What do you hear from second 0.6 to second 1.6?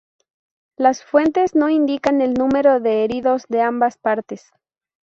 Las fuentes